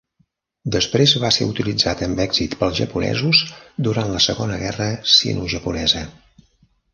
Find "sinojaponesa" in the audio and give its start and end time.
5.19-6.05